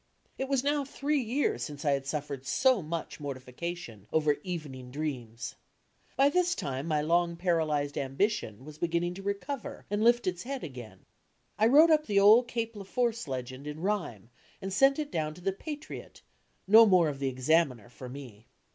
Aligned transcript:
It 0.39 0.49
was 0.49 0.63
now 0.63 0.83
three 0.83 1.21
years 1.21 1.61
since 1.61 1.85
I 1.85 1.91
had 1.91 2.07
suffered 2.07 2.43
so 2.47 2.81
much 2.81 3.19
mortification 3.19 4.07
over 4.11 4.37
"Evening 4.41 4.89
Dreams." 4.89 5.53
By 6.15 6.27
this 6.29 6.55
time 6.55 6.87
my 6.87 7.03
long 7.03 7.37
tMu^yzed 7.37 7.97
ambition 7.97 8.65
was 8.65 8.79
beginning 8.79 9.13
to 9.13 9.21
recover 9.21 9.85
and 9.91 10.03
lift 10.03 10.25
its 10.25 10.41
head 10.41 10.63
again. 10.63 11.05
I 11.59 11.67
wrote 11.67 11.91
up 11.91 12.07
the 12.07 12.19
old 12.19 12.47
Cape 12.47 12.73
Leforce 12.75 13.27
legend 13.27 13.67
in 13.67 13.79
rhyme 13.79 14.31
and 14.59 14.73
sent 14.73 14.97
it 14.97 15.11
down 15.11 15.25
home 15.33 15.33
to 15.35 15.41
the 15.41 15.53
Patriot, 15.53 16.23
no 16.65 16.87
more 16.87 17.07
of 17.07 17.19
the 17.19 17.29
Examiner 17.29 17.87
for 17.87 18.09
me! 18.09 18.47